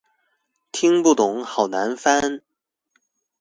[0.71, 2.41] 聽不懂，好難翻